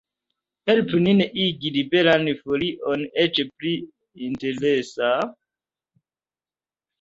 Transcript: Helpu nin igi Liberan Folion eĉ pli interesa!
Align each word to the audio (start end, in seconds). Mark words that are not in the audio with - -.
Helpu 0.69 0.95
nin 1.07 1.19
igi 1.43 1.71
Liberan 1.75 2.25
Folion 2.39 3.03
eĉ 3.25 3.43
pli 3.61 3.75
interesa! 4.29 5.13